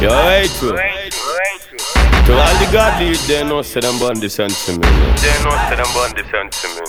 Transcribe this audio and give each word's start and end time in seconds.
You're 0.00 0.10
right, 0.10 0.50
too. 0.60 0.76
To 2.26 2.32
all 2.36 2.54
the 2.60 2.68
godly, 2.70 3.16
they 3.26 3.44
know 3.48 3.62
say 3.62 3.80
them 3.80 3.98
born 3.98 4.20
the 4.20 4.28
sense 4.28 4.66
to 4.66 4.72
me. 4.72 4.84
They 4.84 5.32
know 5.40 5.56
say 5.70 5.76
them 5.80 5.88
born 5.96 6.12
the 6.12 6.24
sense 6.28 6.60
to 6.60 6.68
me. 6.68 6.84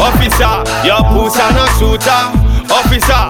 Officer, 0.00 0.56
your 0.88 1.02
pussy 1.12 1.44
no 1.52 1.64
shooter. 1.76 2.22
Officer, 2.72 3.22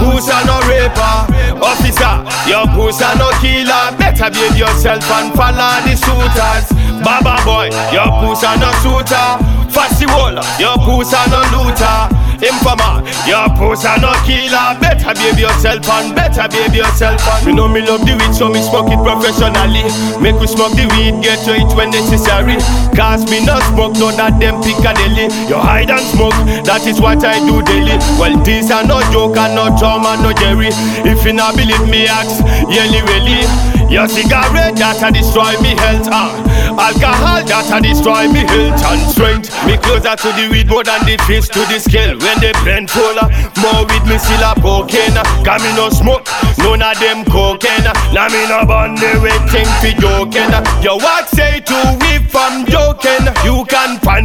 pussy 0.00 0.38
no 0.48 0.56
raper. 0.64 1.28
Officer, 1.60 2.24
your 2.48 2.64
pussy 2.72 3.04
no 3.20 3.28
killer. 3.44 3.92
Better 4.00 4.30
behave 4.32 4.56
yourself 4.56 5.04
and 5.12 5.28
follow 5.36 5.76
the 5.84 5.92
shooters. 5.92 6.72
Baba 7.04 7.36
boy, 7.44 7.68
your 7.92 8.08
pussy 8.24 8.48
no 8.56 8.72
shooter. 8.80 9.28
Fasty 9.68 10.06
wall, 10.08 10.40
your 10.56 10.78
pussy 10.88 11.20
no 11.28 11.44
looter. 11.52 12.19
Informer, 12.40 13.04
your 13.28 13.48
pussy 13.56 13.92
no 14.00 14.12
killer. 14.24 14.72
Better 14.80 15.12
behave 15.12 15.38
yourself 15.38 15.84
and 15.88 16.14
better 16.16 16.48
behave 16.48 16.74
yourself 16.74 17.20
and 17.20 17.46
You 17.46 17.52
know 17.52 17.68
me 17.68 17.84
love 17.84 18.00
the 18.08 18.16
weed 18.16 18.32
so 18.32 18.48
me 18.48 18.62
smoke 18.64 18.88
it 18.88 19.00
professionally. 19.04 19.84
Make 20.20 20.40
we 20.40 20.46
smoke 20.48 20.72
the 20.72 20.88
weed, 20.96 21.20
get 21.20 21.44
to 21.44 21.52
it 21.52 21.68
when 21.76 21.90
necessary. 21.90 22.56
Cause 22.96 23.28
me 23.30 23.44
no 23.44 23.60
smoke 23.72 23.94
none 24.00 24.18
of 24.20 24.40
them 24.40 24.60
Piccadilly 24.64 25.28
You 25.48 25.56
hide 25.56 25.90
and 25.90 26.04
smoke, 26.12 26.36
that 26.64 26.86
is 26.86 27.00
what 27.00 27.24
I 27.24 27.38
do 27.44 27.60
daily. 27.62 27.96
Well 28.16 28.36
this 28.42 28.70
are 28.70 28.84
no 28.84 29.00
joke 29.12 29.36
and 29.36 29.54
no 29.54 29.76
trauma, 29.76 30.16
no 30.22 30.32
Jerry. 30.32 30.72
If 31.04 31.24
you 31.24 31.32
not 31.32 31.56
believe 31.56 31.84
me 31.88 32.06
ask, 32.08 32.40
yelly 32.72 33.02
welly 33.04 33.44
Your 33.90 34.06
cigarette 34.06 34.78
that 34.78 35.02
a 35.02 35.10
destroy 35.10 35.50
me 35.58 35.74
health 35.74 36.06
uh. 36.14 36.30
Alcohol 36.78 37.42
that 37.42 37.66
a 37.74 37.78
destroy 37.82 38.30
me 38.30 38.46
health 38.46 38.78
and 38.86 39.02
strength. 39.10 39.50
Me 39.66 39.74
closer 39.82 40.14
to 40.14 40.30
the 40.38 40.46
weed 40.46 40.70
more 40.70 40.86
than 40.86 41.02
the 41.02 41.18
fish 41.26 41.50
to 41.50 41.58
the 41.66 41.82
scale. 41.82 42.14
When 42.22 42.38
they 42.38 42.54
blend 42.62 42.86
fuller, 42.86 43.26
ah, 43.26 43.50
more 43.58 43.82
with 43.90 44.06
me 44.06 44.14
still 44.22 44.46
a 44.46 44.54
cocaine 44.62 45.18
ah. 45.18 45.26
Cause 45.42 45.58
me 45.66 45.74
no 45.74 45.90
smoke, 45.90 46.22
none 46.62 46.86
of 46.86 46.94
them 47.02 47.26
cocaine 47.26 47.82
Now 48.14 48.30
me 48.30 48.46
no 48.46 48.62
bun 48.62 48.94
the 48.94 49.18
waiting 49.18 49.66
for 49.82 49.90
joking 49.98 50.54
Your 50.86 51.02
walk 51.02 51.26
say 51.26 51.49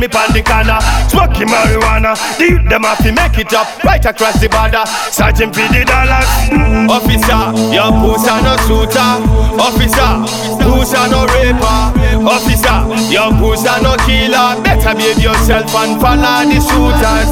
me 0.05 0.11
pon 0.11 0.29
the 0.33 0.41
corner. 0.41 0.79
Smoking 1.09 1.49
marijuana 1.49 2.13
The 2.37 2.45
youth 2.45 2.69
them 2.69 2.83
have 2.83 3.01
to 3.01 3.11
make 3.11 3.37
it 3.37 3.53
up. 3.53 3.67
Right 3.83 4.03
across 4.05 4.39
the 4.39 4.49
border 4.49 4.85
Searching 5.09 5.51
for 5.51 5.65
the 5.73 5.81
dollars. 5.85 6.29
Mm. 6.53 6.89
Officer, 6.89 7.41
your 7.73 7.89
pussy 7.89 8.35
no 8.45 8.53
shooter. 8.65 9.11
Officer, 9.57 10.11
pussy 10.61 11.01
no 11.09 11.25
raper. 11.33 11.79
Officer, 12.21 12.77
your 13.09 13.33
pussy 13.41 13.73
no 13.81 13.97
killer. 14.05 14.61
Better 14.61 14.93
behave 14.93 15.19
yourself 15.19 15.73
and 15.75 15.97
follow 16.01 16.45
the 16.45 16.59
shooters 16.61 17.24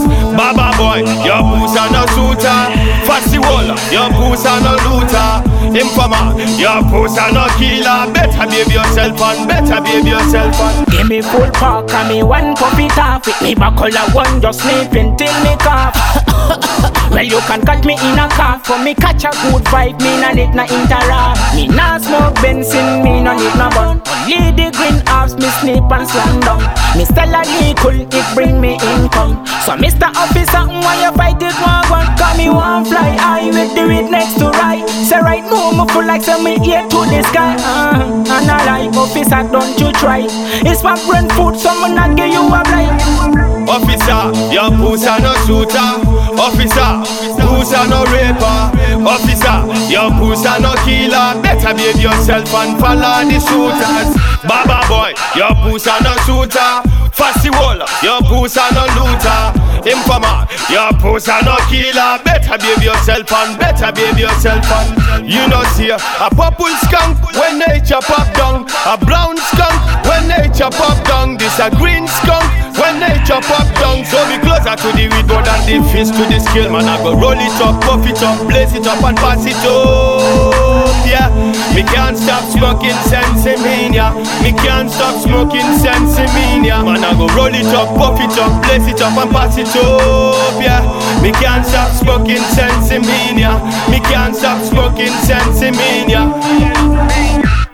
Informer, 5.84 6.40
your 6.56 6.80
pussy 6.88 7.28
no 7.36 7.44
killer. 7.60 8.08
Better 8.16 8.48
behave 8.48 8.72
yourself 8.72 9.20
and 9.20 9.48
better 9.48 9.82
behave 9.84 10.08
yourself 10.08 10.56
and 10.56 10.88
Give 10.88 11.08
me 11.10 11.22
full 11.22 11.52
park 11.52 11.92
and 11.92 12.08
me 12.08 12.24
one 12.24 12.56
cup 12.56 12.80
it 12.80 12.98
off 12.98 13.28
With 13.28 13.42
me 13.42 13.54
buckle 13.54 13.92
one 14.16 14.42
just 14.42 14.62
sleeping 14.62 15.18
till 15.18 15.36
me 15.44 15.56
cough. 15.60 15.96
Well 17.12 17.24
you 17.24 17.40
can 17.42 17.62
catch 17.62 17.86
me 17.86 17.94
in 17.94 18.18
a 18.18 18.28
car 18.30 18.60
For 18.64 18.80
me 18.82 18.96
catch 18.96 19.24
a 19.26 19.30
good 19.30 19.64
vibe, 19.70 20.00
me 20.02 20.22
nah 20.22 20.32
need 20.32 20.56
no 20.56 20.64
interrupt 20.64 21.54
Me 21.54 21.68
nah 21.68 21.98
smoke 22.00 22.36
Benson, 22.42 23.04
me 23.04 23.22
nah 23.22 23.36
need 23.36 23.56
no 23.56 23.70
bun. 23.70 24.02
Only 24.24 24.52
the 24.56 24.72
green 24.72 25.04
herbs, 25.12 25.36
me 25.36 25.48
sleep 25.60 25.84
and 25.92 26.08
slam 26.08 26.40
down. 26.40 26.64
Me 26.96 27.04
still 27.04 27.36
a 27.36 27.44
cool, 27.76 28.00
it 28.00 28.28
bring 28.36 28.62
me 28.62 28.80
income. 28.96 29.46
So 29.68 29.76
Mr. 29.76 30.08
Officer, 30.16 30.64
why 30.64 31.04
you 31.04 31.12
fight 31.18 31.42
it 31.44 31.56
one? 31.60 31.84
Cause 32.18 32.38
me 32.38 32.50
one 32.50 32.86
fly 32.86 33.16
high 33.20 33.46
with 33.52 33.76
the 33.76 33.84
weed 33.84 34.10
next 34.10 34.40
to 34.40 34.50
right. 34.50 34.88
Say 35.04 35.20
right 35.20 35.44
now, 35.44 35.73
me 35.74 35.86
full 35.92 36.06
like 36.06 36.22
say 36.24 36.42
me 36.42 36.54
ear 36.70 36.84
to 36.88 37.00
the 37.10 37.22
sky 37.30 37.56
uh, 37.60 38.00
And 38.30 38.50
I 38.50 38.66
like 38.66 38.96
officer, 38.96 39.44
don't 39.52 39.80
you 39.80 39.92
try 39.94 40.26
It's 40.64 40.84
my 40.84 40.96
brain 41.06 41.30
food, 41.36 41.60
so 41.60 41.74
me 41.82 41.94
not 41.94 42.16
give 42.16 42.30
you 42.30 42.42
a 42.46 42.62
blind 42.64 43.02
Officer, 43.64 44.28
your 44.52 44.70
pussy 44.76 45.08
no 45.24 45.32
shooter. 45.48 45.90
Officer, 46.36 47.00
pussy 47.40 47.80
no 47.88 48.04
raper. 48.12 48.60
Officer, 49.08 49.56
your 49.90 50.12
pussy 50.20 50.52
no 50.60 50.76
killer. 50.84 51.40
Better 51.42 51.74
behave 51.74 52.02
yourself 52.02 52.54
and 52.54 52.78
follow 52.78 53.24
the 53.24 53.40
shooters. 53.40 54.12
Baba 54.44 54.86
boy, 54.92 55.14
your 55.40 55.56
pussy 55.64 55.96
no 56.04 56.12
shooter. 56.28 56.84
Fasty 57.16 57.50
wall, 57.56 57.80
your 58.04 58.20
pussy 58.28 58.60
no 58.76 58.84
looter. 59.00 59.63
Your 60.84 60.92
pussy 61.00 61.32
no 61.48 61.56
killer. 61.72 62.20
Better 62.28 62.60
behave 62.60 62.84
yourself 62.84 63.32
and 63.32 63.56
better 63.56 63.88
behave 63.96 64.20
yourself 64.20 64.68
and 64.68 65.24
you 65.24 65.40
know 65.48 65.64
see 65.80 65.88
a 65.96 65.98
purple 66.36 66.76
skunk 66.84 67.24
when 67.40 67.60
nature 67.60 68.04
pop 68.04 68.28
down, 68.36 68.68
a 68.84 69.00
brown 69.00 69.38
skunk 69.38 69.80
when 70.04 70.28
nature 70.28 70.68
pop 70.76 71.00
down. 71.08 71.38
This 71.38 71.56
a 71.60 71.72
green 71.72 72.04
skunk 72.04 72.44
when 72.76 73.00
nature 73.00 73.40
pop 73.48 73.64
down. 73.80 74.04
So 74.04 74.20
be 74.28 74.36
closer 74.44 74.76
to 74.76 74.90
the 74.92 75.08
weed 75.08 75.28
more 75.32 75.40
than 75.40 75.64
the 75.64 75.80
fish 75.88 76.12
to 76.12 76.24
the 76.28 76.44
scale. 76.44 76.68
Man, 76.68 76.84
I 76.84 77.00
go 77.00 77.16
roll 77.16 77.40
it 77.40 77.62
up, 77.64 77.80
puff 77.80 78.04
it 78.04 78.20
up, 78.20 78.44
blaze 78.44 78.76
it 78.76 78.86
up 78.86 79.00
and 79.08 79.16
pass 79.16 79.40
it 79.48 79.56
up. 79.64 80.84
Yeah, 81.08 81.32
me 81.72 81.88
can't 81.88 82.18
stop 82.18 82.44
smoking 82.52 83.00
sensimania. 83.08 83.88
Me 83.88 83.96
Yeah, 83.96 84.12
me 84.44 84.52
can't 84.52 84.92
stop 84.92 85.16
smoking 85.24 85.80
sensimania. 86.74 86.84
Man, 86.84 87.04
I 87.04 87.14
go 87.18 87.28
roll 87.36 87.54
it 87.54 87.66
up, 87.74 87.90
puff 87.98 88.20
it 88.20 88.38
up, 88.40 88.64
blaze 88.64 88.88
it 88.88 89.02
up 89.02 89.18
and 89.18 89.32
pass 89.32 89.58
it 89.58 89.68
up. 89.76 90.62
Yeah, 90.62 90.82
me 91.22 91.32
can't 91.32 91.66
stop 91.66 91.92
smoking 91.92 92.42
sensimania. 92.56 93.60
Me 93.90 94.00
can't 94.00 94.36
stop 94.36 94.62
smoking 94.64 95.14
sensimania. 95.26 96.34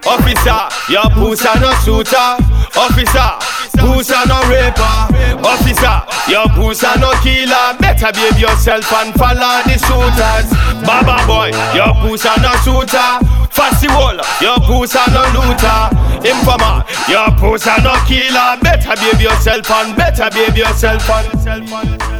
Officer, 0.06 0.92
your 0.92 1.09
pussy 1.12 1.59
no 1.59 1.72
shooter. 1.84 2.30
Officer, 2.76 3.30
pussy 3.78 4.16
no 4.28 4.40
raper. 4.50 4.96
Officer, 5.44 6.02
your 6.28 6.48
pussy 6.56 6.88
no 7.00 7.12
killer. 7.22 7.76
Better 7.80 8.12
behave 8.14 8.40
yourself 8.40 8.92
and 8.94 9.14
follow 9.16 9.62
the 9.66 9.78
shooters. 9.78 10.50
Baba 10.86 11.26
boy, 11.28 11.52
your 11.76 11.94
pussy 12.02 12.30
no 12.42 12.52
shooter. 12.64 13.12
Fasty 13.52 13.88
wall, 13.90 14.16
your 14.42 14.58
pussy 14.66 15.00
no 15.12 15.24
looter. 15.36 16.09
Informer, 16.25 16.84
your 17.07 17.31
pussy 17.38 17.69
no 17.81 17.96
killer. 18.06 18.57
Better 18.62 18.96
behave 18.96 19.22
yourself 19.22 19.72
and 19.72 19.96
better 19.96 20.30
behave 20.30 20.57
yourself 20.57 21.09
and. 21.09 22.19